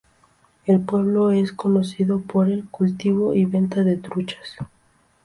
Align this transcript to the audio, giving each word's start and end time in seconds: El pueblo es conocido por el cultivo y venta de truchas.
El 0.65 0.79
pueblo 0.79 1.29
es 1.29 1.51
conocido 1.53 2.21
por 2.21 2.49
el 2.49 2.67
cultivo 2.67 3.35
y 3.35 3.45
venta 3.45 3.83
de 3.83 3.97
truchas. 3.97 4.55